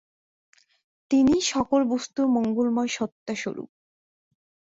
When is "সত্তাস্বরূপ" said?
2.91-3.69